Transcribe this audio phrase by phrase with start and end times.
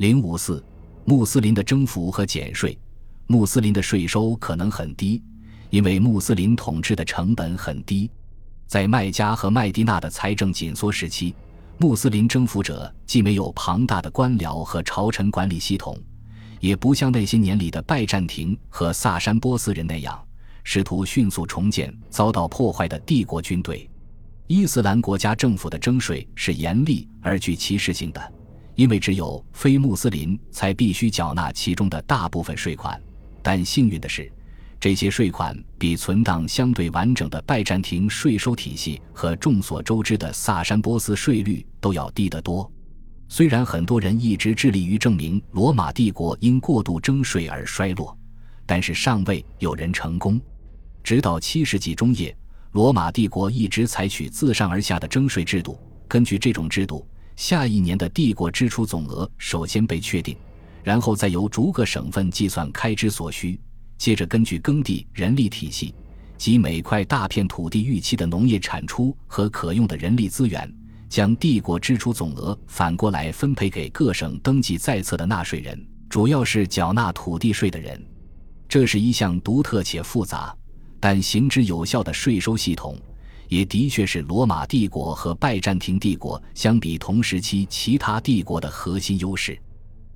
[0.00, 0.64] 零五四，
[1.04, 2.78] 穆斯林的征服和减税。
[3.26, 5.22] 穆斯林的税收可能很低，
[5.68, 8.10] 因为穆斯林统治的成本很低。
[8.66, 11.34] 在麦加和麦地那的财政紧缩时期，
[11.76, 15.94] 穆斯林征服者既没有庞大的官僚和朝臣管理系统，
[16.60, 20.18] 也不像那些年里的拜占庭和萨珊波斯人那样，
[20.64, 23.86] 试图迅速重建遭到破坏的帝国军队。
[24.46, 28.32] 伊斯兰国家政府的征税是严厉而具歧视性的。
[28.80, 32.98] 因为只有非穆斯林才必须缴纳其中的大部分税款，
[33.42, 34.32] 但幸运的是，
[34.80, 42.72] 这些税款比存档相对完整的拜占庭税收体系和众所周知的萨珊波斯税率都要低得多。
[43.28, 48.16] 虽然很多人一直致力于证明罗马帝国因过度征税而衰落，
[48.64, 50.40] 但是尚未有人成功。
[51.04, 52.34] 直到七世纪中叶，
[52.72, 55.78] 罗马帝国一直采取自上而下的征税制度。
[56.08, 57.06] 根据这种制度，
[57.40, 60.36] 下一年的帝国支出总额首先被确定，
[60.84, 63.58] 然后再由逐个省份计算开支所需，
[63.96, 65.94] 接着根据耕地人力体系
[66.36, 70.70] 及每块大片土地预期的农业产出和可用的人力资源，
[71.08, 77.98] 将帝国支出总额反过来分配给各省登记在册的纳税人，主要是缴纳土地税的人。
[78.68, 80.54] 这是一项独特且复杂，
[81.00, 83.00] 但行之有效的税收系统。
[83.50, 89.60] 也的确是罗马帝国和拜占庭帝国相比同时期其他帝国的核心优势。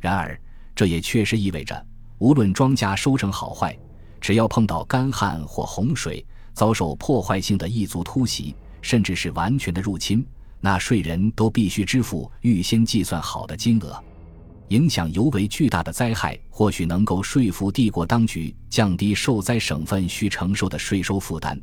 [0.00, 0.38] 然而，
[0.74, 1.86] 这也确实意味着，
[2.18, 3.78] 无论庄稼收成好坏，
[4.20, 10.26] 只要碰到干旱或洪水，遭受破坏性的异族突袭，甚至是完全的入侵，
[10.60, 14.02] 纳税人都必须支付预先计算好的金额。
[14.70, 21.56] 影响尤为巨大的灾害，或许能够说服帝国当局降低受灾省份需承受的税收负担。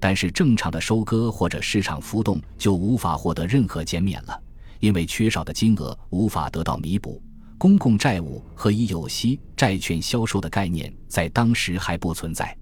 [0.00, 4.40] 但是正常的收割或者市场浮动就无法获得任何减免了，
[4.80, 7.22] 因为缺少的金额无法得到弥补。
[7.56, 12.56] 公共债务和以有息债券销售的概念在当时还不存在。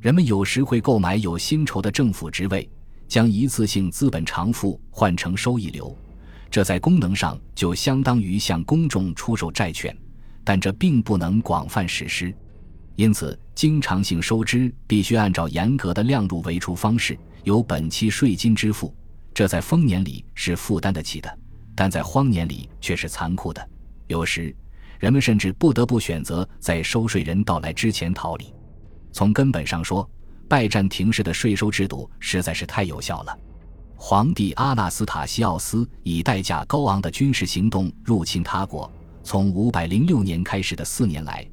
[0.00, 2.70] 人们有时会购买有薪酬的政府职位，
[3.08, 5.96] 将一次性资本偿付换成收益流，
[6.50, 9.96] 这在功能上就相当于向公众出售债券，
[10.44, 12.34] 但这并不能广泛实施。
[12.96, 18.94] 因此，经常性收支必须按照严格的量入为出方式，由本期税金支付。
[19.32, 21.38] 这在丰年里是负担得起的，
[21.74, 23.68] 但在荒年里却是残酷的。
[24.06, 24.54] 有时，
[25.00, 28.52] 人们甚至不得不选择在收税人到来之前逃离。
[29.12, 30.08] 从根本上说，
[30.48, 33.36] 拜占庭式的税收制度实在是太有效了。
[33.96, 38.88] 皇帝阿纳斯塔西奥斯以代价高昂的军事行动入侵他国，
[39.24, 41.44] 从506年开始的四年来。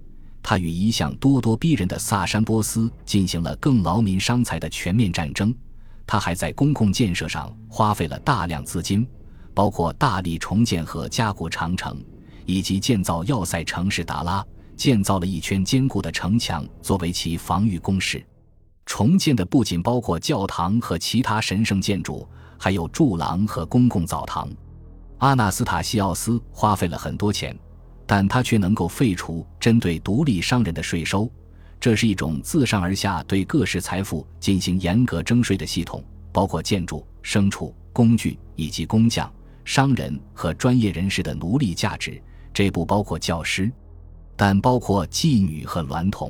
[0.43, 5.53] 他与一向咄咄逼人的萨珊波斯进行了更劳民伤财的全面战争。
[6.05, 9.07] 他还在公共建设上花费了大量资金，
[9.53, 12.03] 包括大力重建和加固长城，
[12.45, 18.21] 以及建造要塞城市达拉，建造了一圈坚固的城墙作为其防御工事。
[18.85, 24.49] 重建的不仅包括教堂和其他神圣建筑，还有柱廊和公共澡堂。
[25.19, 27.57] 阿纳斯塔西奥斯花费了很多钱。
[28.11, 31.31] 但他却能够废除针对独立商人的税收，
[31.79, 39.31] 这是一种自上而下对各式财富进行严格征税的系统，包括建筑、牲畜、工具以及工匠、
[39.63, 42.21] 商人和专业人士的奴隶价值。
[42.53, 43.71] 这不包括教师，
[44.35, 46.29] 但包括妓女和娈童。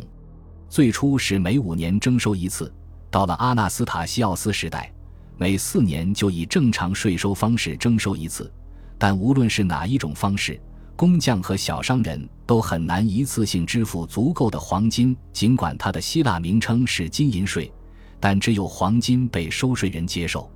[0.70, 2.72] 最初是每五年征收一次，
[3.10, 4.94] 到了阿纳斯塔西奥斯时代，
[5.36, 8.54] 每四年就以正常税收方式征收一次。
[9.00, 10.62] 但无论是哪一种方式。
[11.02, 17.74] 工匠和小商人都很难一次性支付足够的黄金，尽管它的希腊名称是金银税，
[18.20, 20.48] 但只有黄金被收税人接受。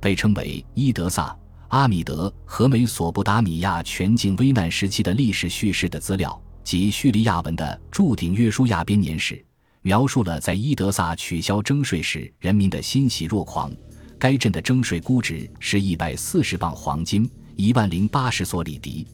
[0.00, 1.36] 被称为伊德萨、
[1.70, 9.44] 阿米德和美索不达米亚全境危难时期的历史叙事的资料及叙利亚文的注顶约书亚编年史，
[9.82, 13.72] 描述了在伊德萨取消征税时人民的欣喜若狂。
[14.20, 19.04] 该镇的征税估值是一百四十磅黄金，一万零八十索里迪。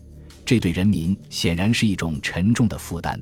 [0.47, 3.21] 这对人民显然是一种沉重的负担。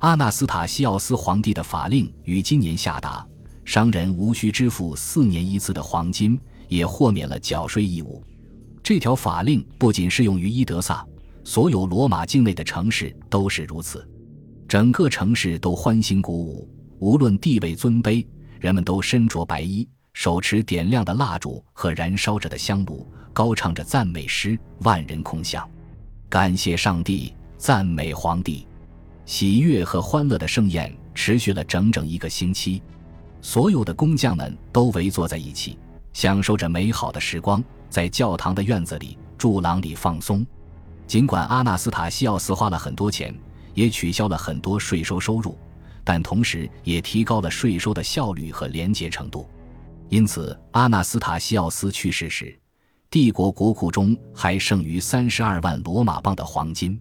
[0.00, 3.26] 阿纳斯塔西奥斯皇帝的法令于今年下达，
[3.64, 8.22] 商人无需支付四年一次的黄金，也豁免了缴税义务。
[8.82, 11.04] 这条法令不仅适用于伊德萨，
[11.44, 14.06] 所有罗马境内的城市都是如此。
[14.68, 16.68] 整个城市都欢欣鼓舞，
[16.98, 18.24] 无论地位尊卑，
[18.60, 25.66] 人们都身着白衣，手持点亮的蜡烛和燃烧着的香炉，高唱着赞美诗，万人空巷。
[26.30, 28.64] 感谢上帝，赞美皇帝，
[29.26, 32.80] 喜悦和欢乐的盛宴持续了整整一个星期。
[33.42, 35.76] 所有的工匠们都围坐在一起，
[36.12, 40.46] 享受着美好的时光，在教堂的院子里、柱廊里放松。
[41.04, 43.34] 尽管阿纳斯塔西奥斯花了很多钱，
[43.74, 45.58] 也取消了很多税收收入，
[46.04, 49.48] 但同时也提高了税收的效率和廉洁程度。
[50.08, 52.56] 因此，阿纳斯塔西奥斯去世时，
[53.10, 56.96] 帝国国库中还剩余三十二万罗马镑的黄金。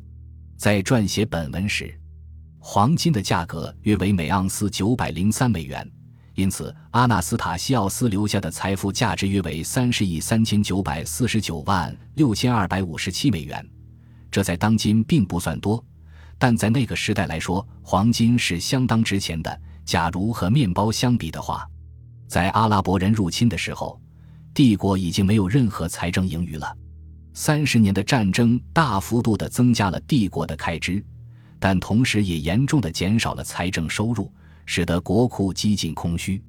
[0.58, 1.94] 在撰写本文时，
[2.58, 5.88] 黄金的价格约为每盎司九百零三美元。
[6.34, 13.64] 因此，阿纳斯塔西奥斯留下的财富价值约为三十亿三千九百四十九万六千二百五十七美元。
[14.32, 15.84] 这在当今并不算多，
[16.40, 19.62] 但在那个时代来说，黄金是相当值钱的。
[19.86, 21.68] 假如和面包相比的话，
[22.28, 24.02] 在阿拉伯人入侵的时候，
[24.54, 26.76] 帝国已经没有任何财政盈余了。
[27.34, 31.04] 三十年的战争大幅度地增加了帝国的开支，
[31.60, 34.32] 但同时也严重地减少了财政收入。
[34.72, 36.40] 使得国库几近空虚，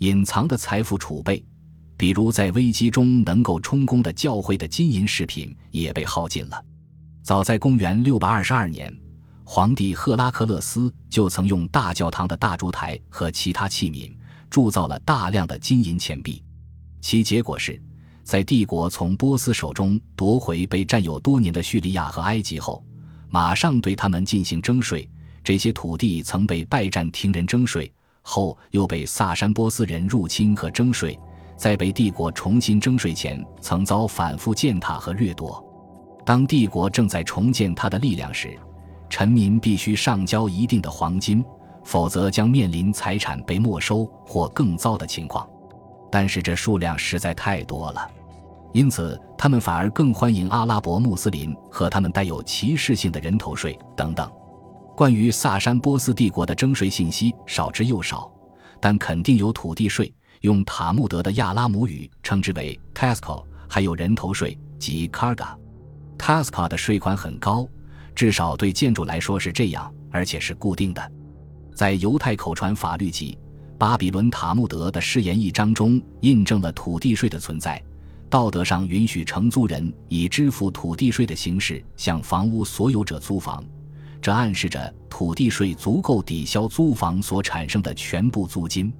[0.00, 1.42] 隐藏的财富储备，
[1.96, 6.62] 比如在危机中能够充公的教会的金银饰品，也被耗尽了。
[7.22, 8.94] 早在公元六百二十二年，
[9.44, 14.14] 皇帝赫拉克勒斯就曾用大教堂的大烛台和其他器皿
[14.50, 16.43] 铸造了大量的金银钱币。
[17.04, 17.78] 其结果是，
[18.22, 22.82] 在帝国从波斯手中夺回被占有多年的叙利亚和埃及后，
[23.28, 25.06] 马上对他们进行征税。
[25.44, 27.92] 这些土地曾被拜占庭人征税，
[28.22, 31.20] 后又被萨珊波斯人入侵和征税，
[31.58, 35.62] 在被帝国重新征税前，曾遭反复践踏和掠夺。
[36.24, 38.58] 当帝国正在重建它的力量时，
[39.10, 41.44] 臣民必须上交一定的黄金，
[41.84, 45.46] 否则将面临财产被没收或更糟的情况。
[46.14, 48.08] 但是这数量实在太多了，
[48.72, 54.30] 因此他们反而更欢迎阿拉伯穆斯林和他们带有歧视性的人头税等等。
[54.96, 58.30] 关于萨珊波斯帝国的征税信息少之又少，
[58.80, 65.48] 但肯定有土地税，用塔木德的亚拉姆语称之为 Tasco，还有人头税及 Karga。
[66.16, 67.66] t a s c a 的税款很高，
[68.14, 71.12] 至少对建筑来说是这样，而且是固定的。
[71.74, 73.36] 在犹太口传法律集
[73.76, 77.82] 《巴比伦塔木德》的誓言一章中，印证了土地税的存在，
[78.30, 83.64] 道德上允许承租人以支付土地税的形式向房屋所有者租房。
[84.22, 88.92] 这暗示着土地税足够抵消租房所产生的全部租金。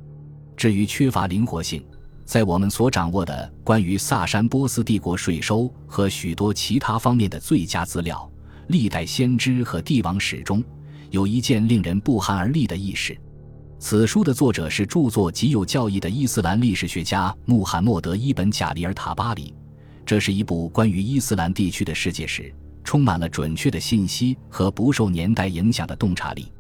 [0.57, 1.83] 至于缺乏灵活性，
[2.25, 8.29] 在我们所掌握的关于萨珊波斯帝国税收和许多其他方面的最佳资料——
[8.69, 10.63] 历代先知和帝王史中，
[11.11, 13.17] 有一件令人不寒而栗的轶事。
[13.87, 19.53] 此书的作者是著作极有教义的伊斯兰历史学家穆罕默德·伊本·贾里尔·塔巴里。
[20.07, 22.51] 这是一部关于伊斯兰地区的世界史。
[22.83, 26.51] 充满了准确的信息和不受年代影响的洞察力。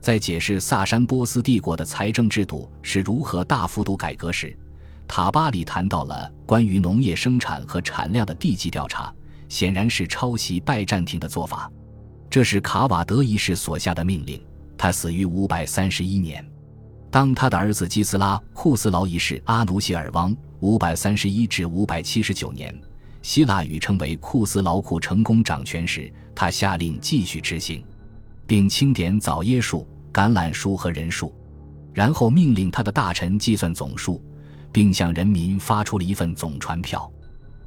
[0.00, 4.58] 在解释萨珊波斯帝国的财政制度是如何大幅度改革时，
[5.06, 9.14] 塔巴里谈到了关于农业生产和产量的地级调查，
[9.48, 11.70] 显然是抄袭拜占庭的做法。
[12.28, 14.44] 这是卡瓦德一世所下的命令。
[14.76, 16.44] 他死于五百三十一年。
[17.14, 22.76] 当他的儿子基斯拉库斯劳一世阿努谢尔王五百三十一至五百七十九年。
[23.22, 27.84] 希腊语称为库斯劳库成功掌权时，他下令继续执行，
[28.48, 31.32] 并清点枣椰树、橄榄树和人数，
[31.92, 34.20] 然后命令他的大臣计算总数，
[34.72, 37.08] 并向人民发出了一份总传票。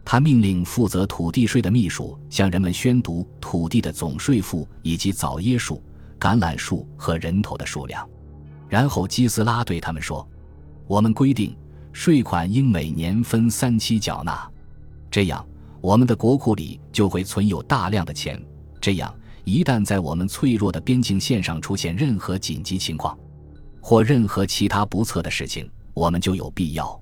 [0.03, 5.81] 他命令负责土地税的秘书向人们宣读土地的总税负以及枣椰树、
[6.19, 8.05] 橄榄树和人头的数量。
[8.69, 10.27] 然后基斯拉对他们说
[10.88, 11.55] ：“我们规定，
[11.93, 14.50] 税款应每年分三期缴纳。”
[15.09, 15.45] 这样，
[15.81, 18.41] 我们的国库里就会存有大量的钱。
[18.81, 19.13] 这样，
[19.45, 23.17] 一旦在我们脆弱的边境线上出现任何紧急情况，
[23.81, 27.00] 或任何其他不测的事情，我们就有必要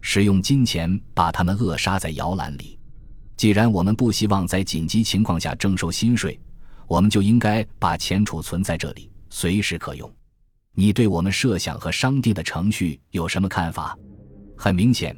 [0.00, 2.78] 使用金钱把他们扼杀在摇篮里。
[3.36, 6.38] 既然我们不希望在紧急情况下征收新税，
[6.86, 10.10] 我们就应该把钱储存在这里，随时可用。
[10.78, 13.98] 你对我们设想和商定的程序有什么看法？
[14.56, 15.12] 很明显。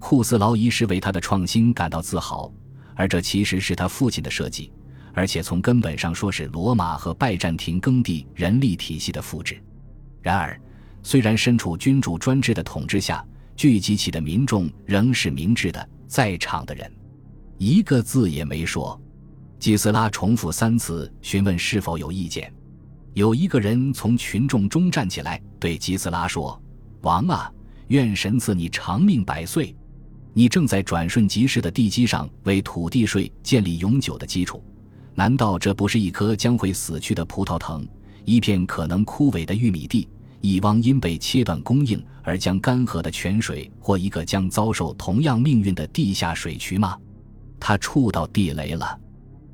[0.00, 2.52] 库斯劳一世为他的创新感到自豪，
[2.96, 4.72] 而这其实是他父亲的设计，
[5.14, 9.62] 而且从根本上说是罗马和拜占庭耕地人力体系的复制。
[10.20, 10.60] 然而，
[11.04, 16.92] 虽然身处君主专制的统治下，聚集起的民众仍是明智的，在场的人
[17.58, 19.00] 一个字也没说。
[19.60, 22.52] 基斯拉重复三次询问是否有意见。
[23.16, 26.62] 有一个人从群众中站起来，对吉斯拉说
[27.00, 27.50] ：“王啊，
[27.88, 29.74] 愿神赐你长命百岁。”
[30.34, 34.62] 你正在转瞬即逝的地基上为土地税建立永久的基础，
[35.14, 37.88] 难道这不是一棵将会死去的葡萄藤，
[38.26, 40.06] 一片可能枯萎的玉米地，
[40.42, 46.98] 一汪因被切断供应而将干涸的泉水，或一个将遭受同样命运的地下水渠吗？
[47.58, 49.00] 他触到地雷了。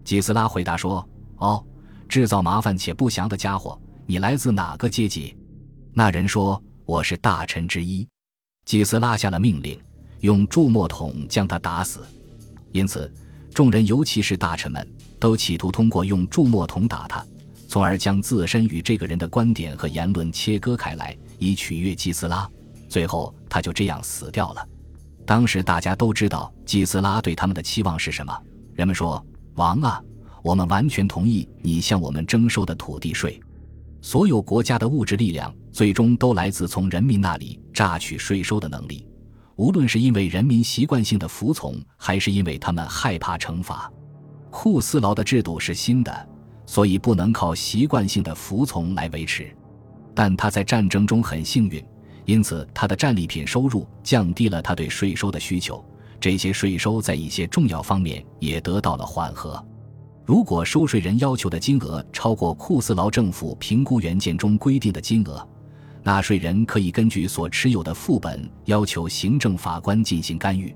[0.03, 1.65] 吉斯拉回答说：“哦，
[2.13, 5.35] 制造麻烦且不祥的家伙，你来自哪个阶级？”
[5.95, 8.07] 那人说：“我是大臣之一。”
[8.67, 9.81] 基斯拉下了命令，
[10.21, 12.01] 用注墨桶将他打死。
[12.71, 13.11] 因此，
[13.55, 14.87] 众人尤其是大臣们
[15.19, 17.25] 都企图通过用注墨桶打他，
[17.67, 22.47] 从而将自身与这个人的观点和言论切割开来，以取悦基斯拉。
[22.91, 24.69] 最后，他就这样死掉了。
[25.25, 28.39] 当时大家都知道基斯拉对他们的期望是什么。
[28.75, 29.25] 人们说
[29.57, 30.03] ：“王啊，
[30.43, 33.41] 我们完全同意你向我们征收的土地税。
[34.01, 39.07] 所有国家的物质力量最终都来自从人民那里榨取税收的能力，
[39.57, 43.91] 无论是因为人民习惯性的服从，还是因为他们害怕惩罚。
[44.51, 46.29] 库斯劳的制度是新的，
[46.67, 49.55] 所以不能靠习惯性的服从来维持。
[50.15, 51.83] 但他在战争中很幸运。”
[52.25, 55.85] 因此，他的战利品收入降低了他对税收的需求。
[56.21, 59.61] 这些税收在一些重要方面也得到了缓和。
[60.25, 65.47] 如果收税人要求的金额超过库斯劳政府评估原件中规定的金额，
[66.03, 70.75] 纳税人可以根据所持有的副本要求行政法官进行干预。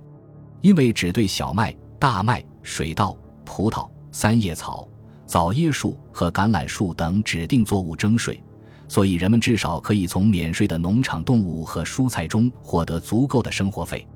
[0.62, 4.88] 因为只对小麦、大麦、水稻、葡萄、三叶草、
[5.26, 8.42] 枣椰树和橄榄树等指定作物征税。
[8.88, 14.06] 所以，人们至少可以从免税的农场动物和蔬菜中获得足够的生活费。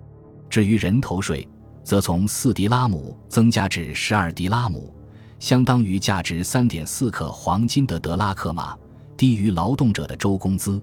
[0.49, 1.47] 至于人头税，
[1.85, 4.93] 则从四迪拉姆增加至十二迪拉姆，
[5.41, 8.77] 相当于价值三点四克黄金的德拉克马，
[9.17, 10.81] 低于劳动者的周工资。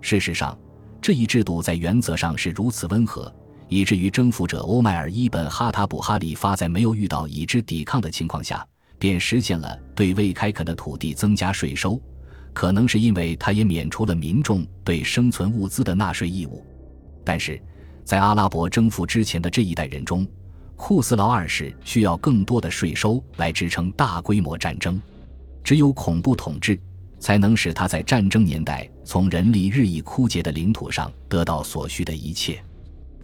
[0.00, 0.56] 事实上，
[1.02, 3.30] 这一制度在原则上是如此温和，
[3.68, 8.64] 以至于征服者欧迈尔伊本哈塔卜哈里发在没有遇到已知抵抗的情况下，
[9.00, 12.00] 便实现了对未开垦的土地增加税收。
[12.54, 16.64] 可能是因为他也免除了民众对生存物资的纳税义务，
[17.24, 17.60] 但是
[18.04, 20.24] 在阿拉伯征服之前的这一代人中，
[20.78, 24.98] 库斯劳二世需要更多的税收来支撑大规模战争。
[25.62, 26.80] 只有恐怖统治
[27.18, 32.62] 才能使他在战争年代从人力日益枯竭的领土上得到所需的一切。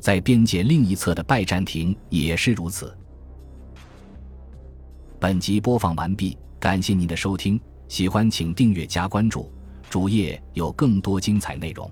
[0.01, 2.95] 在边界另一侧的拜占庭也是如此。
[5.19, 7.59] 本集播放完毕，感谢您的收听。
[7.87, 9.51] 喜欢请订阅加关注，
[9.89, 11.91] 主页有更多精彩内容。